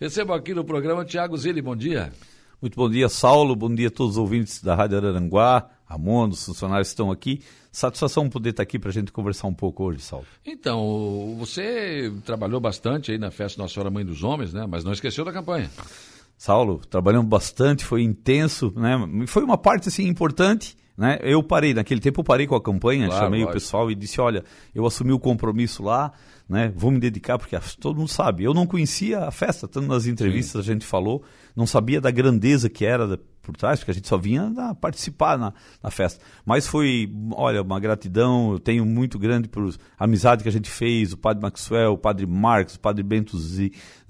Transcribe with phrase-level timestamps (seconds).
[0.00, 2.12] Recebo aqui no programa Tiago Zilli, bom dia.
[2.60, 3.54] Muito bom dia, Saulo.
[3.54, 7.40] Bom dia a todos os ouvintes da Rádio Araranguá, Ramon, os funcionários estão aqui.
[7.70, 10.26] Satisfação poder estar aqui para a gente conversar um pouco hoje, Saulo.
[10.44, 14.66] Então, você trabalhou bastante aí na festa Nossa Senhora Mãe dos Homens, né?
[14.68, 15.70] Mas não esqueceu da campanha.
[16.36, 18.96] Saulo, trabalhamos bastante, foi intenso, né?
[19.28, 21.18] Foi uma parte assim importante, né?
[21.22, 23.50] Eu parei naquele tempo, eu parei com a campanha, claro, chamei lógico.
[23.50, 26.12] o pessoal e disse, olha, eu assumi o compromisso lá,
[26.48, 26.72] né?
[26.76, 28.44] Vou me dedicar porque todo mundo sabe.
[28.44, 30.70] Eu não conhecia a festa, tanto nas entrevistas Sim.
[30.70, 31.22] a gente falou,
[31.56, 35.38] não sabia da grandeza que era por trás, porque a gente só vinha na, participar
[35.38, 36.24] na, na, festa.
[36.46, 41.12] Mas foi, olha, uma gratidão, eu tenho muito grande por amizade que a gente fez,
[41.12, 43.36] o padre Maxwell, o padre Marcos, o padre Bento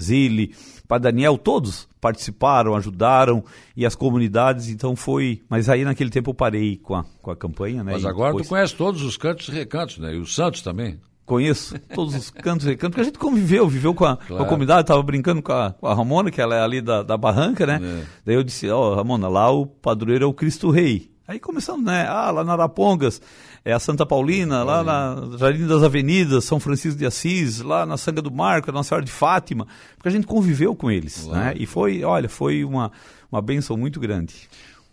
[0.01, 0.55] Zilli,
[0.85, 3.45] o padre Daniel, todos participaram, ajudaram,
[3.77, 5.43] e as comunidades, então foi...
[5.49, 7.93] Mas aí naquele tempo eu parei com a, com a campanha, né?
[7.93, 8.47] Mas agora depois...
[8.47, 10.15] tu conhece todos os cantos e recantos, né?
[10.15, 11.01] E os santos também.
[11.27, 14.37] Conheço todos os cantos e recantos, porque a gente conviveu, viveu com a, claro.
[14.37, 17.03] com a comunidade, estava brincando com a, com a, Ramona, que ela é ali da,
[17.03, 17.81] da barranca, né?
[17.83, 18.05] É.
[18.27, 21.11] Daí eu disse, ó, oh, Ramona, lá o padroeiro é o Cristo Rei.
[21.27, 22.07] Aí começamos, né?
[22.07, 23.23] Ah, lá na Arapongas,
[23.65, 27.97] é a Santa Paulina, lá na Jardim das Avenidas, São Francisco de Assis, lá na
[27.97, 31.39] Sanga do Marco, Nossa Senhora de Fátima, porque a gente conviveu com eles, claro.
[31.39, 31.55] né?
[31.57, 32.93] E foi, olha, foi uma,
[33.33, 34.35] uma benção muito grande.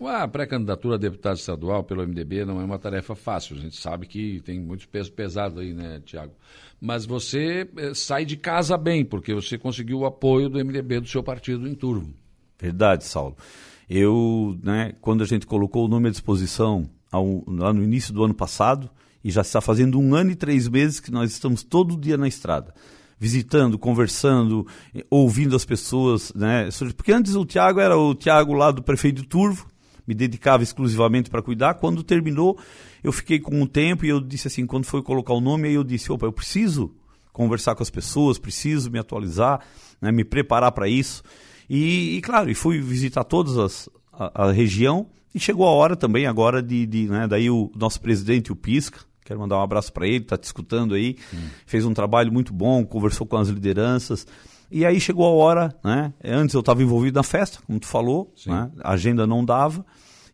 [0.07, 3.55] A pré-candidatura a deputado estadual pelo MDB não é uma tarefa fácil.
[3.55, 6.33] A gente sabe que tem muitos pesos pesados aí, né, Tiago?
[6.79, 11.07] Mas você eh, sai de casa bem, porque você conseguiu o apoio do MDB do
[11.07, 12.13] seu partido em turno.
[12.59, 13.35] Verdade, Saulo.
[13.89, 18.23] Eu, né, quando a gente colocou o nome à disposição ao, lá no início do
[18.23, 18.89] ano passado,
[19.23, 22.27] e já está fazendo um ano e três meses que nós estamos todo dia na
[22.27, 22.73] estrada
[23.19, 24.65] visitando, conversando,
[25.07, 26.67] ouvindo as pessoas, né?
[26.97, 29.70] Porque antes o Tiago era o Tiago lá do prefeito Turvo,
[30.07, 31.75] me dedicava exclusivamente para cuidar.
[31.75, 32.57] Quando terminou,
[33.03, 35.73] eu fiquei com um tempo e eu disse assim, quando foi colocar o nome, aí
[35.73, 36.93] eu disse, opa, eu preciso
[37.31, 39.61] conversar com as pessoas, preciso me atualizar,
[40.01, 41.23] né, me preparar para isso.
[41.69, 45.95] E, e, claro, e fui visitar todas as a, a, região e chegou a hora
[45.95, 49.93] também agora de, de né, daí o nosso presidente, o Pisca, quero mandar um abraço
[49.93, 51.47] para ele, está te escutando aí, hum.
[51.65, 54.27] fez um trabalho muito bom, conversou com as lideranças,
[54.71, 56.13] e aí chegou a hora, né?
[56.23, 58.71] Antes eu estava envolvido na festa, como tu falou, né?
[58.81, 59.85] a agenda não dava,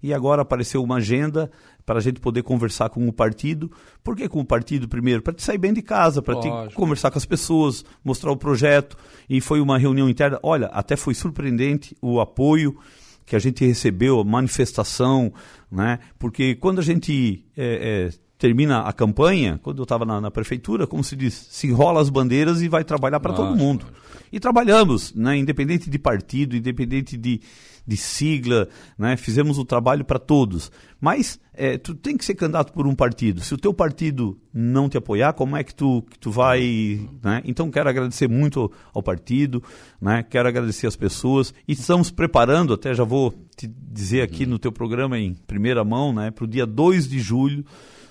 [0.02, 1.50] e agora apareceu uma agenda
[1.86, 3.72] para a gente poder conversar com o partido.
[4.04, 5.22] Por que com o partido primeiro?
[5.22, 8.98] Para te sair bem de casa, para te conversar com as pessoas, mostrar o projeto.
[9.30, 10.38] E foi uma reunião interna.
[10.44, 12.78] Olha, até foi surpreendente o apoio
[13.26, 15.34] que a gente recebeu, a manifestação,
[15.72, 16.00] né?
[16.20, 20.86] Porque quando a gente é, é, termina a campanha, quando eu estava na, na, prefeitura,
[20.86, 23.86] como se diz, se enrola as bandeiras e vai trabalhar para todo mundo.
[24.32, 27.42] E trabalhamos, né, independente de partido, independente de,
[27.86, 28.68] de sigla,
[28.98, 30.72] né, fizemos o trabalho para todos.
[31.02, 33.42] Mas é, tu tem que ser candidato por um partido.
[33.42, 37.10] Se o teu partido não te apoiar, como é que tu, que tu vai...
[37.24, 37.42] Né?
[37.44, 39.64] Então quero agradecer muito ao partido,
[40.00, 44.60] né, quero agradecer as pessoas e estamos preparando, até já vou te dizer aqui no
[44.60, 47.66] teu programa em primeira mão, né, para o dia 2 de julho,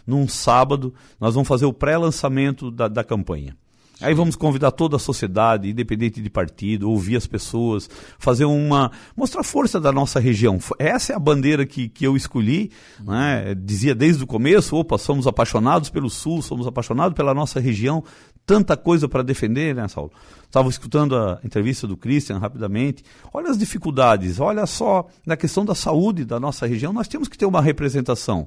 [0.06, 3.56] num sábado, nós vamos fazer o pré-lançamento da, da campanha.
[3.98, 8.92] Aí vamos convidar toda a sociedade, independente de partido, ouvir as pessoas, fazer uma.
[9.16, 10.58] mostrar a força da nossa região.
[10.78, 13.54] Essa é a bandeira que, que eu escolhi, né?
[13.54, 18.04] dizia desde o começo: opa, somos apaixonados pelo Sul, somos apaixonados pela nossa região,
[18.44, 20.12] tanta coisa para defender, né, Saulo?
[20.44, 23.02] Estava escutando a entrevista do Christian rapidamente.
[23.32, 27.38] Olha as dificuldades, olha só, na questão da saúde da nossa região, nós temos que
[27.38, 28.46] ter uma representação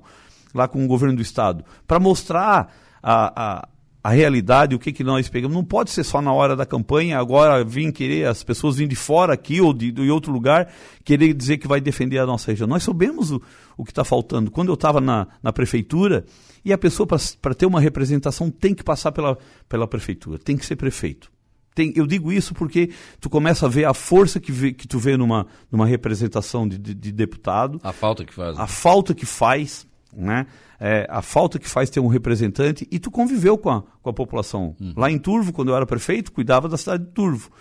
[0.54, 3.68] lá com o governo do estado, para mostrar a, a,
[4.04, 5.56] a, realidade, o que, que nós pegamos.
[5.56, 8.96] Não pode ser só na hora da campanha, agora vir querer, as pessoas virem de
[8.96, 10.72] fora aqui ou de, de outro lugar,
[11.04, 12.68] querer dizer que vai defender a nossa região.
[12.68, 13.42] Nós sabemos o,
[13.78, 14.52] o que está faltando.
[14.52, 16.26] Quando eu estava na, na prefeitura,
[16.64, 17.08] e a pessoa,
[17.42, 19.38] para ter uma representação, tem que passar pela,
[19.68, 21.32] pela prefeitura, tem que ser prefeito.
[21.76, 22.90] Tem, eu digo isso porque
[23.22, 26.78] tu começa a ver a força que, vê, que tu vê numa, numa representação de,
[26.78, 27.80] de, de deputado.
[27.84, 28.58] A falta que faz.
[28.58, 28.64] Né?
[28.64, 30.48] A falta que faz né?
[30.80, 34.14] É, a falta que faz ter um representante e tu conviveu com a, com a
[34.14, 34.76] população.
[34.80, 34.94] Uhum.
[34.96, 37.52] Lá em Turvo, quando eu era prefeito, cuidava da cidade de Turvo.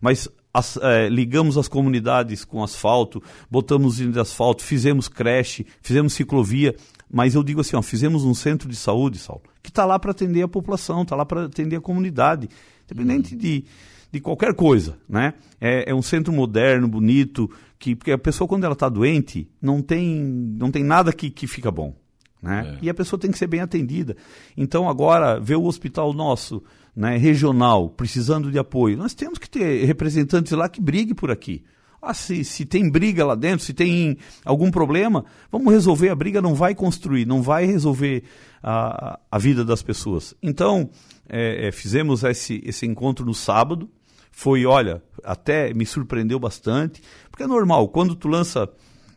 [0.00, 6.12] Mas as, é, ligamos as comunidades com asfalto, botamos linha de asfalto, fizemos creche, fizemos
[6.12, 6.74] ciclovia.
[7.10, 10.10] Mas eu digo assim, ó, fizemos um centro de saúde, Saulo, que está lá para
[10.10, 12.48] atender a população, está lá para atender a comunidade,
[12.84, 13.40] independente uhum.
[13.40, 13.64] de,
[14.12, 15.34] de qualquer coisa, né?
[15.60, 19.80] É, é, um centro moderno, bonito, que porque a pessoa quando ela está doente não
[19.80, 21.94] tem não tem nada que, que fica bom,
[22.42, 22.78] né?
[22.80, 22.84] É.
[22.86, 24.16] E a pessoa tem que ser bem atendida.
[24.56, 26.62] Então agora ver o hospital nosso,
[26.94, 31.64] né, regional, precisando de apoio, nós temos que ter representantes lá que briguem por aqui.
[32.00, 36.10] Ah, se, se tem briga lá dentro, se tem algum problema, vamos resolver.
[36.10, 38.22] A briga não vai construir, não vai resolver
[38.62, 40.32] a, a vida das pessoas.
[40.40, 40.90] Então,
[41.28, 43.90] é, é, fizemos esse, esse encontro no sábado,
[44.38, 48.70] foi, olha, até me surpreendeu bastante, porque é normal, quando tu lança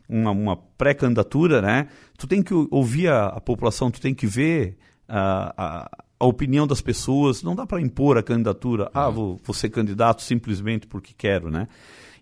[0.08, 1.86] uma, uma pré-candidatura, né,
[2.18, 4.76] tu tem que ouvir a, a, população, tu tem que ver
[5.08, 9.54] a, a, a opinião das pessoas, não dá para impor a candidatura, ah, vou, vou
[9.54, 11.68] ser candidato simplesmente porque quero, né?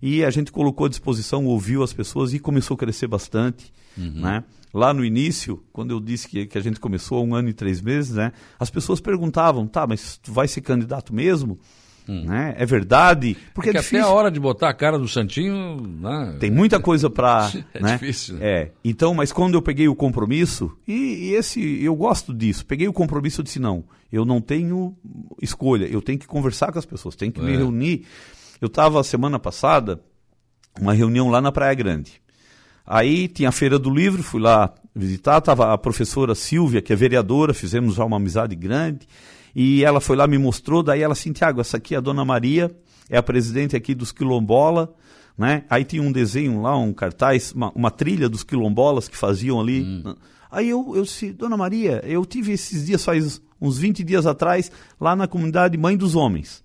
[0.02, 4.20] E a gente colocou à disposição, ouviu as pessoas e começou a crescer bastante, uhum.
[4.20, 4.44] né?
[4.74, 7.54] Lá no início, quando eu disse que, que a gente começou há um ano e
[7.54, 8.30] três meses, né?
[8.58, 11.58] As pessoas perguntavam, tá, mas tu vai ser candidato mesmo?
[12.10, 12.24] Hum.
[12.24, 12.56] Né?
[12.58, 13.36] É verdade.
[13.54, 15.80] Porque, é, é até a hora de botar a cara do Santinho.
[16.00, 16.36] Né?
[16.40, 17.48] Tem muita coisa para.
[17.72, 17.92] é né?
[17.92, 18.36] difícil.
[18.40, 18.72] É.
[18.84, 22.92] Então, mas quando eu peguei o compromisso, e, e, esse eu gosto disso, peguei o
[22.92, 24.96] compromisso, eu disse: não, eu não tenho
[25.40, 27.44] escolha, eu tenho que conversar com as pessoas, tenho que é.
[27.44, 28.04] me reunir.
[28.60, 30.00] Eu estava semana passada,
[30.80, 32.20] uma reunião lá na Praia Grande.
[32.84, 36.96] Aí tinha a Feira do Livro, fui lá visitar, estava a professora Silvia, que é
[36.96, 39.06] vereadora, fizemos já uma amizade grande.
[39.54, 42.24] E ela foi lá, me mostrou, daí ela assim, Tiago, essa aqui é a Dona
[42.24, 42.70] Maria,
[43.08, 44.94] é a presidente aqui dos quilombola,
[45.36, 45.64] né?
[45.68, 49.82] Aí tinha um desenho lá, um cartaz, uma, uma trilha dos quilombolas que faziam ali.
[49.82, 50.14] Hum.
[50.50, 54.70] Aí eu, eu disse, Dona Maria, eu tive esses dias, faz uns 20 dias atrás,
[55.00, 56.62] lá na comunidade Mãe dos Homens,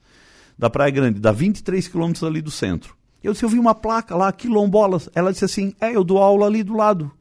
[0.57, 2.95] da Praia Grande, dá 23 quilômetros ali do centro.
[3.23, 5.09] Eu disse, eu vi uma placa lá, quilombolas.
[5.15, 7.11] Ela disse assim, é, eu dou aula ali do lado.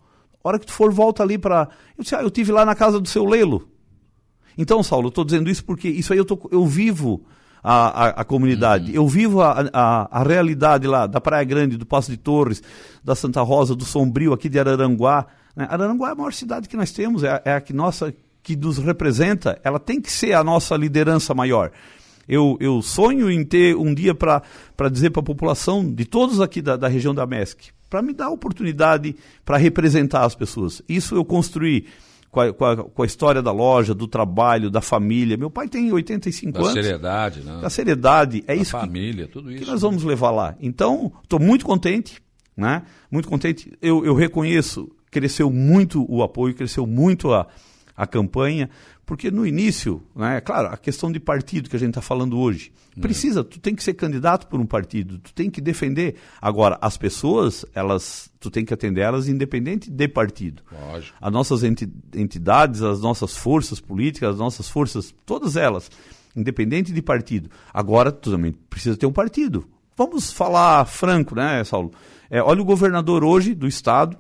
[0.43, 1.69] A hora que tu for, volta ali para...
[1.97, 3.67] Eu disse, ah, eu tive lá na casa do seu Lelo.
[4.57, 7.23] Então, Saulo, eu estou dizendo isso porque isso aí eu, tô, eu vivo
[7.63, 8.97] a, a, a comunidade, uhum.
[8.97, 12.63] eu vivo a, a, a, realidade lá da Praia Grande, do Passo de Torres,
[13.03, 15.27] da Santa Rosa, do Sombrio, aqui de Araranguá.
[15.57, 15.67] Né?
[15.71, 18.77] Araranguá é a maior cidade que nós temos, é, é a que nossa que nos
[18.77, 21.73] representa, ela tem que ser a nossa liderança maior.
[22.29, 24.43] Eu, eu sonho em ter um dia para
[24.91, 28.27] dizer para a população de todos aqui da, da região da MESC, para me dar
[28.27, 30.83] a oportunidade para representar as pessoas.
[30.87, 31.87] Isso eu construí
[32.35, 35.37] com a, com, a, com a, história da loja, do trabalho, da família.
[35.37, 36.75] Meu pai tem 85 da anos.
[36.75, 37.59] Da seriedade, né?
[37.63, 38.45] Da seriedade.
[38.49, 39.65] É da isso família, que, tudo isso.
[39.65, 40.57] que nós vamos levar lá.
[40.61, 42.21] Então, estou muito contente,
[42.57, 42.83] né?
[43.09, 43.73] Muito contente.
[43.81, 47.47] Eu, eu reconheço, cresceu muito o apoio, cresceu muito a,
[47.97, 48.69] a campanha,
[49.07, 52.73] porque no início, né, claro, a questão de partido que a gente está falando hoje,
[52.97, 53.01] é.
[53.01, 56.17] precisa, tu tem que ser candidato por um partido, tu tem que defender.
[56.41, 60.63] Agora, as pessoas, elas, tu tem que atender elas independente de partido.
[60.73, 61.17] Lógico.
[61.21, 65.91] As nossas entidades, as nossas forças políticas, as nossas forças, todas elas,
[66.35, 67.51] independente de partido.
[67.73, 69.67] Agora, tu também precisa ter um partido.
[69.97, 71.93] Vamos falar franco, né, Saulo?
[72.31, 74.17] É, olha o governador hoje do estado,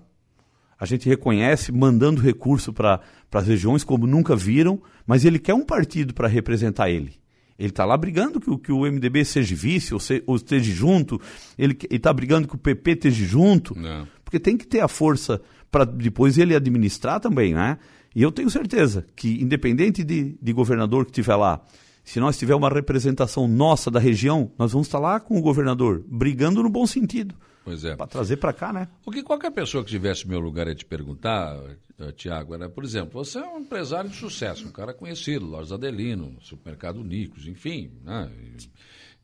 [0.85, 3.01] a gente reconhece mandando recurso para
[3.33, 7.15] as regiões como nunca viram, mas ele quer um partido para representar ele.
[7.59, 11.21] Ele está lá brigando que, que, o MDB seja vice ou, se, ou esteja junto,
[11.57, 14.07] ele está brigando que o PP esteja junto, Não.
[14.25, 15.41] porque tem que ter a força
[15.71, 17.79] para depois ele administrar também, né?
[18.15, 21.61] E eu tenho certeza que, independente de, de governador que estiver lá,
[22.05, 26.05] se nós tiver uma representação nossa da região, nós vamos estar lá com o governador,
[26.07, 27.35] brigando no bom sentido.
[27.65, 27.97] Pois é.
[27.97, 28.89] Para trazer para cá, né?
[29.07, 32.69] O que qualquer pessoa que estivesse no meu lugar ia te perguntar, uh, Tiago, era,
[32.69, 37.47] por exemplo, você é um empresário de sucesso, um cara conhecido, Lojas Adelino, Supermercado Nicos,
[37.47, 38.31] enfim, né?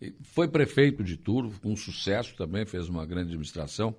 [0.00, 3.94] E, e foi prefeito de Turvo, com sucesso também, fez uma grande administração.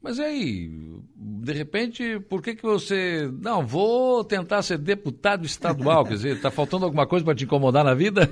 [0.00, 0.70] Mas aí,
[1.16, 3.28] de repente, por que, que você.
[3.42, 6.04] Não, vou tentar ser deputado estadual.
[6.04, 8.30] Quer dizer, está faltando alguma coisa para te incomodar na vida?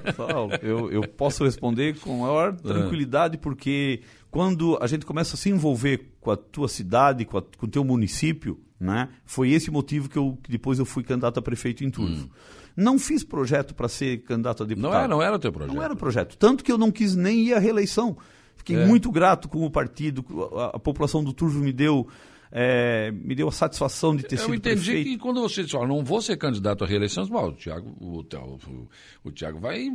[0.62, 2.68] Eu, eu posso responder com maior ah.
[2.68, 4.00] tranquilidade, porque
[4.36, 7.68] quando a gente começa a se envolver com a tua cidade, com, a, com o
[7.70, 11.82] teu município, né, foi esse motivo que, eu, que depois eu fui candidato a prefeito
[11.82, 12.26] em Turvo.
[12.26, 12.30] Hum.
[12.76, 14.92] Não fiz projeto para ser candidato a deputado.
[14.92, 15.74] Não era, não era o teu projeto.
[15.74, 16.36] Não era projeto.
[16.36, 18.18] Tanto que eu não quis nem ir à reeleição.
[18.56, 18.84] Fiquei é.
[18.84, 20.22] muito grato com o partido,
[20.54, 22.06] a, a população do Turvo me deu
[22.50, 25.10] é, me deu a satisfação de ter eu sido entendi prefeito.
[25.10, 28.88] que quando você disse, não vou ser candidato à reeleição, o Tiago, o, o,
[29.24, 29.90] o vai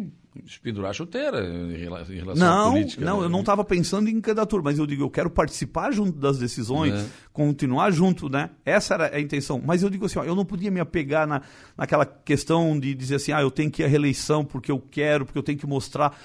[0.62, 3.06] pendurar a chuteira em relação não, à política.
[3.06, 3.26] Não, né?
[3.26, 6.94] eu não estava pensando em candidatura, mas eu digo, eu quero participar junto das decisões,
[6.94, 7.06] é.
[7.34, 8.50] continuar junto, né?
[8.66, 9.62] Essa era a intenção.
[9.64, 11.42] Mas eu digo assim, ó, eu não podia me apegar na,
[11.78, 15.26] naquela questão de dizer assim, ah, eu tenho que ir à reeleição porque eu quero,
[15.26, 16.18] porque eu tenho que mostrar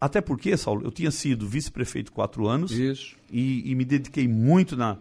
[0.00, 3.16] até porque, Saulo, eu tinha sido vice-prefeito quatro anos Isso.
[3.30, 4.96] E, e, me dediquei muito na.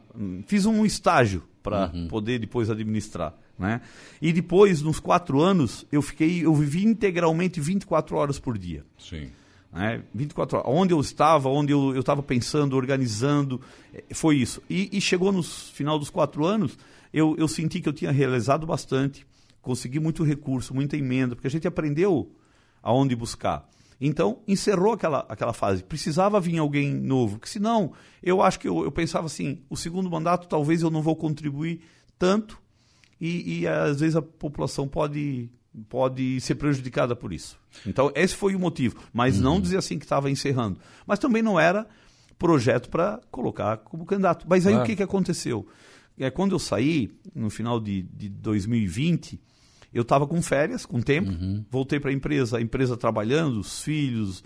[0.45, 2.07] Fiz um estágio para uhum.
[2.07, 3.33] poder depois administrar.
[3.57, 3.81] Né?
[4.21, 8.85] E depois, nos quatro anos, eu fiquei, eu vivi integralmente 24 horas por dia.
[8.97, 9.29] Sim.
[9.71, 10.01] Né?
[10.13, 10.71] 24 horas.
[10.71, 13.61] Onde eu estava, onde eu estava pensando, organizando,
[13.93, 14.61] eh, foi isso.
[14.69, 16.77] E, e, chegou no final dos quatro anos,
[17.13, 19.25] eu, eu senti que eu tinha realizado bastante,
[19.61, 22.31] consegui muito recurso, muita emenda, porque a gente aprendeu
[22.83, 23.67] aonde buscar.
[24.01, 25.83] Então, encerrou aquela, aquela fase.
[25.83, 27.91] Precisava vir alguém novo, que senão,
[28.23, 31.81] eu acho que eu, eu pensava assim, o segundo mandato talvez eu não vou contribuir
[32.17, 32.57] tanto
[33.19, 35.49] e, e às vezes a população pode
[35.87, 37.59] pode ser prejudicada por isso.
[37.85, 38.95] Então, esse foi o motivo.
[39.13, 39.43] Mas uhum.
[39.43, 40.79] não dizer assim que estava encerrando.
[41.05, 41.87] Mas também não era
[42.37, 44.45] projeto para colocar como candidato.
[44.49, 44.83] Mas aí claro.
[44.83, 45.67] o que, que aconteceu?
[46.17, 49.39] É, quando eu saí, no final de, de 2020,
[49.93, 51.65] eu estava com férias, com tempo, uhum.
[51.69, 54.43] voltei para a empresa, a empresa trabalhando, os filhos,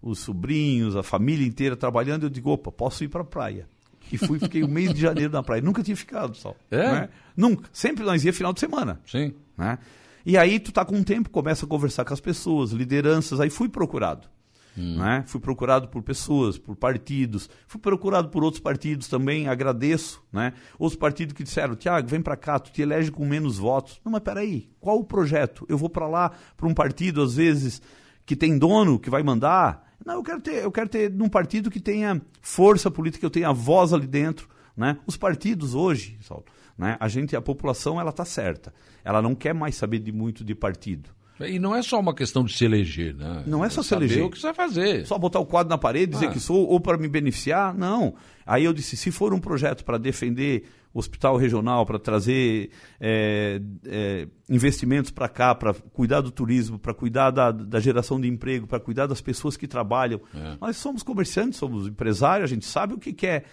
[0.00, 2.24] os sobrinhos, a família inteira trabalhando.
[2.24, 3.66] Eu digo, opa, posso ir para a praia.
[4.12, 5.62] E fui, fiquei o mês de janeiro na praia.
[5.62, 6.54] Nunca tinha ficado, só.
[6.70, 6.92] É?
[6.92, 7.08] Né?
[7.36, 7.68] Nunca.
[7.72, 9.00] Sempre nós ia final de semana.
[9.06, 9.34] Sim.
[9.56, 9.78] Né?
[10.26, 13.50] E aí tu tá com um tempo, começa a conversar com as pessoas, lideranças, aí
[13.50, 14.28] fui procurado.
[14.76, 14.98] Hum.
[14.98, 15.22] Né?
[15.26, 20.22] Fui procurado por pessoas, por partidos, fui procurado por outros partidos também, agradeço.
[20.32, 20.52] Né?
[20.78, 24.00] Outros partidos que disseram, Tiago, vem para cá, tu te elege com menos votos.
[24.04, 25.64] Não, mas peraí, qual o projeto?
[25.68, 27.80] Eu vou para lá, para um partido, às vezes,
[28.26, 29.94] que tem dono, que vai mandar.
[30.04, 33.52] Não, eu quero ter, eu quero ter num partido que tenha força política, eu tenha
[33.52, 34.48] voz ali dentro.
[34.76, 34.98] Né?
[35.06, 36.44] Os partidos hoje, Saulo,
[36.76, 36.96] né?
[36.98, 38.74] A gente, a população, ela está certa.
[39.04, 41.10] Ela não quer mais saber de muito de partido.
[41.40, 43.42] E não é só uma questão de se eleger, né?
[43.46, 44.24] Não é só se eleger.
[44.24, 45.06] o que você vai fazer.
[45.06, 46.30] Só botar o quadro na parede, dizer ah.
[46.30, 48.14] que sou, ou para me beneficiar, não.
[48.46, 53.60] Aí eu disse, se for um projeto para defender o hospital regional, para trazer é,
[53.84, 58.66] é, investimentos para cá, para cuidar do turismo, para cuidar da, da, geração de emprego,
[58.66, 60.20] para cuidar das pessoas que trabalham.
[60.32, 60.56] É.
[60.60, 63.44] Nós somos comerciantes, somos empresários, a gente sabe o que quer é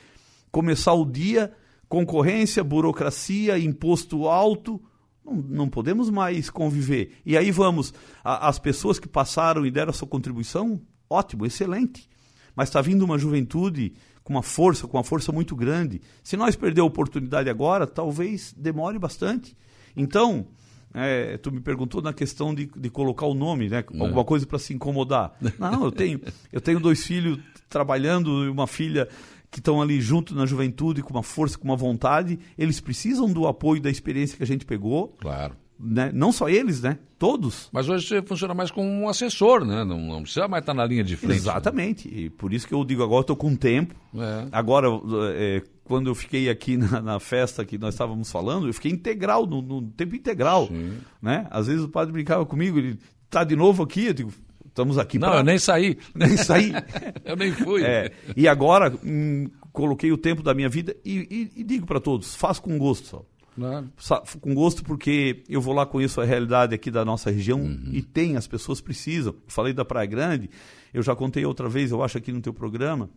[0.52, 1.52] começar o dia
[1.92, 4.82] concorrência, burocracia, imposto alto.
[5.25, 7.18] Não, não podemos mais conviver.
[7.25, 12.10] E aí vamos, a, as pessoas que passaram e deram a sua contribuição, ótimo, excelente.
[12.56, 16.01] Mas está vindo uma juventude com uma força, com uma força muito grande.
[16.24, 19.56] Se nós perder a oportunidade agora, talvez demore bastante.
[19.96, 20.48] Então,
[20.94, 23.80] é, tu me perguntou na questão de, de colocar o nome, né?
[23.80, 24.00] É.
[24.00, 25.34] Alguma coisa para se incomodar.
[25.58, 26.20] Não, eu tenho,
[26.51, 29.08] eu tenho dois filhos trabalhando e uma filha
[29.51, 33.46] que estão ali junto na juventude, com uma força, com uma vontade, eles precisam do
[33.46, 35.10] apoio da experiência que a gente pegou.
[35.20, 35.55] Claro.
[35.77, 36.12] Né?
[36.13, 36.98] Não só eles, né?
[37.20, 37.67] Todos.
[37.72, 39.84] Mas hoje você funciona mais como um assessor, né?
[39.84, 41.36] Não, não precisa mais estar na linha de frente.
[41.38, 42.08] Exatamente.
[42.08, 42.22] Né?
[42.22, 43.96] E por isso que eu digo agora, estou com tempo.
[44.15, 44.48] É.
[44.51, 44.88] Agora,
[45.34, 49.46] é, quando eu fiquei aqui na, na, festa que nós estávamos falando, eu fiquei integral,
[49.46, 50.67] no, no tempo integral.
[50.67, 51.00] Sim.
[51.22, 51.48] Né?
[51.50, 54.31] Às vezes o padre brincava comigo, ele está de novo aqui, eu digo,
[54.72, 55.40] Estamos aqui Não, pra...
[55.40, 55.98] eu nem saí.
[56.16, 56.72] Nem saí.
[57.25, 57.84] eu nem fui.
[57.84, 62.00] É, e agora hum, coloquei o tempo da minha vida e, e, e digo para
[62.00, 63.25] todos, faz com gosto, só.
[63.54, 63.92] Claro.
[64.40, 67.90] Com gosto porque eu vou lá, conheço a realidade aqui da nossa região uhum.
[67.92, 69.36] e tem, as pessoas precisam.
[69.46, 70.50] Falei da Praia Grande,
[70.94, 73.10] eu já contei outra vez, eu acho aqui no teu programa,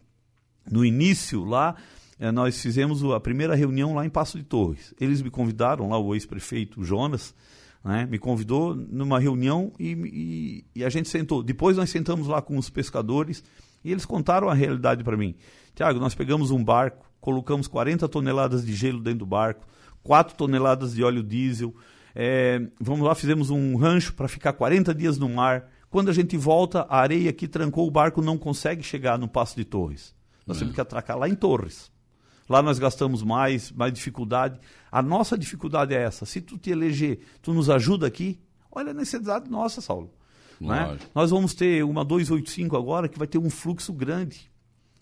[0.68, 1.76] no início lá,
[2.18, 4.92] eh, nós fizemos a primeira reunião lá em Passo de Torres.
[5.00, 7.32] Eles me convidaram, lá o ex-prefeito Jonas,
[7.84, 11.42] né, me convidou numa reunião e, e, e, a gente sentou.
[11.42, 13.44] Depois nós sentamos lá com os pescadores
[13.84, 15.34] e eles contaram a realidade para mim.
[15.74, 19.66] Tiago, nós pegamos um barco, colocamos 40 toneladas de gelo dentro do barco,
[20.02, 21.74] 4 toneladas de óleo diesel.
[22.14, 25.68] É, vamos lá, fizemos um rancho para ficar 40 dias no mar.
[25.90, 29.56] Quando a gente volta, a areia que trancou o barco não consegue chegar no Passo
[29.56, 30.14] de Torres.
[30.46, 31.90] Nós temos que atracar lá em Torres.
[32.48, 34.58] Lá nós gastamos mais, mais dificuldade.
[34.92, 36.26] A nossa dificuldade é essa.
[36.26, 38.38] Se tu te eleger, tu nos ajuda aqui,
[38.70, 40.12] olha a necessidade nossa, Saulo.
[40.60, 40.98] Né?
[41.14, 44.50] Nós vamos ter uma 285 agora que vai ter um fluxo grande.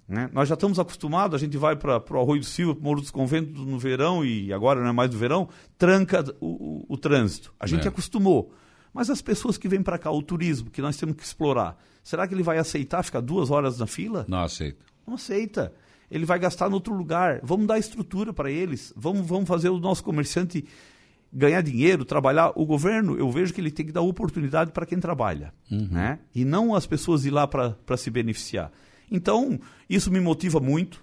[0.09, 0.29] Né?
[0.33, 3.01] Nós já estamos acostumados, a gente vai para o Arroio do Silva, para o Morro
[3.01, 6.97] dos Conventos no verão, e agora não é mais do verão, tranca o, o, o
[6.97, 7.53] trânsito.
[7.59, 7.89] A gente é.
[7.89, 8.53] acostumou.
[8.93, 12.27] Mas as pessoas que vêm para cá, o turismo, que nós temos que explorar, será
[12.29, 14.27] que ele vai aceitar ficar duas horas na fila?
[14.29, 14.85] Não aceita.
[15.07, 15.73] Não aceita
[16.13, 17.41] ele vai gastar em outro lugar.
[17.43, 18.93] Vamos dar estrutura para eles.
[18.95, 20.63] Vamos, vamos fazer o nosso comerciante
[21.33, 22.53] ganhar dinheiro, trabalhar.
[22.55, 25.89] O governo, eu vejo que ele tem que dar oportunidade para quem trabalha, uhum.
[25.91, 26.19] né?
[26.35, 28.71] E não as pessoas ir lá para se beneficiar.
[29.11, 31.03] Então, isso me motiva muito.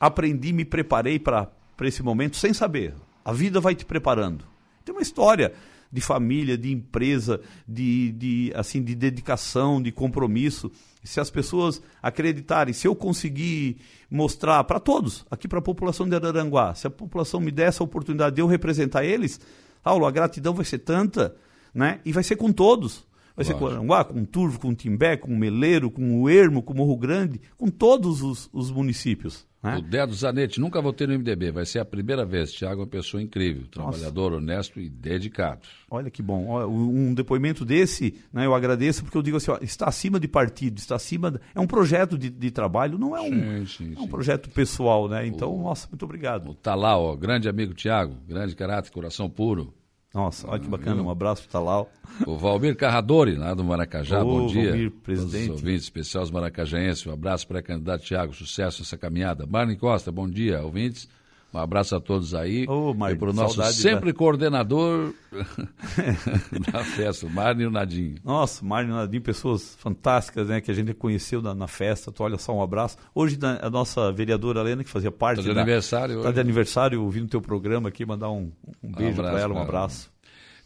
[0.00, 1.50] Aprendi, me preparei para
[1.82, 2.94] esse momento sem saber.
[3.22, 4.46] A vida vai te preparando.
[4.82, 5.52] Tem uma história
[5.92, 10.72] de família, de empresa, de, de, assim, de dedicação, de compromisso.
[11.04, 13.78] Se as pessoas acreditarem, se eu conseguir
[14.10, 17.84] mostrar para todos, aqui para a população de Araranguá, se a população me der essa
[17.84, 19.40] oportunidade de eu representar eles,
[19.82, 21.34] Paulo, a gratidão vai ser tanta,
[21.72, 22.00] né?
[22.04, 23.06] E vai ser com todos.
[23.34, 26.96] Vai ser com Aranguá, com Turvo, com Timbé, com Meleiro, com o Ermo, com Morro
[26.96, 29.47] Grande, com todos os, os municípios.
[29.62, 29.76] Né?
[29.76, 32.52] O Dedo Zanetti, nunca votei no MDB, vai ser a primeira vez.
[32.52, 34.42] Tiago é uma pessoa incrível, trabalhador, Nossa.
[34.42, 35.62] honesto e dedicado.
[35.90, 36.64] Olha que bom.
[36.68, 40.78] Um depoimento desse, né, eu agradeço, porque eu digo assim, ó, está acima de partido,
[40.78, 41.40] está acima.
[41.54, 45.08] É um projeto de, de trabalho, não é um, sim, sim, é um projeto pessoal,
[45.08, 45.26] né?
[45.26, 46.54] Então, o, nossa, muito obrigado.
[46.54, 49.74] Tá lá, ó, grande amigo Tiago, grande caráter, coração puro.
[50.18, 51.92] Nossa, olha que bacana, um abraço para Talau.
[52.26, 54.70] O Valmir Carradori, lá do Maracajá, Ô, bom dia.
[54.70, 55.50] Valmir, presidente.
[55.52, 59.46] Os ouvintes especiais os maracajenses, um abraço para candidato Tiago, sucesso nessa caminhada.
[59.46, 61.08] Marlene Costa, bom dia, ouvintes.
[61.52, 62.66] Um abraço a todos aí.
[62.68, 65.14] Ô, Mário, e para o nosso sempre coordenador
[66.72, 68.16] da festa, o Mário e o Nadinho.
[68.24, 70.60] Nossa, Mário e Nadinho, pessoas fantásticas, né?
[70.60, 72.12] Que a gente conheceu na, na festa.
[72.12, 72.96] Tu olha só, um abraço.
[73.14, 76.34] Hoje na- a nossa vereadora Helena, que fazia parte Tá de da, aniversário Tá hoje.
[76.34, 78.50] de aniversário, ouvindo teu programa aqui, mandar um,
[78.82, 80.10] um beijo abraço para ela, um abraço.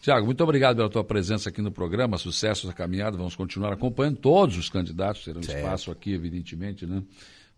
[0.00, 2.18] Tiago, muito obrigado pela tua presença aqui no programa.
[2.18, 3.16] Sucesso da caminhada.
[3.16, 5.22] Vamos continuar acompanhando todos os candidatos.
[5.24, 5.58] Terão Certo.
[5.58, 7.04] espaço aqui, evidentemente, né?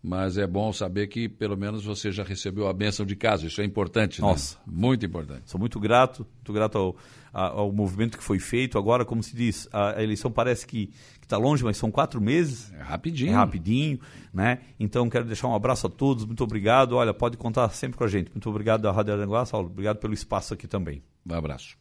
[0.06, 3.46] Mas é bom saber que pelo menos você já recebeu a bênção de casa.
[3.46, 4.28] Isso é importante, né?
[4.28, 4.58] Nossa.
[4.66, 5.50] Muito importante.
[5.50, 6.96] Sou muito grato, muito grato ao,
[7.32, 8.76] ao movimento que foi feito.
[8.76, 10.90] Agora, como se diz, a, a eleição parece que
[11.22, 12.70] está longe, mas são quatro meses.
[12.74, 13.32] É rapidinho.
[13.32, 13.98] É rapidinho,
[14.30, 14.58] né?
[14.78, 16.96] Então quero deixar um abraço a todos, muito obrigado.
[16.96, 18.30] Olha, pode contar sempre com a gente.
[18.30, 19.68] Muito obrigado da Rádio Aranguá, Saulo.
[19.68, 21.02] Obrigado pelo espaço aqui também.
[21.26, 21.78] Um abraço.